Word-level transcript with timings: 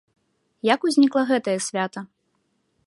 Як 0.73 0.87
узнікла 0.91 1.23
гэтае 1.31 1.57
свята? 1.69 1.99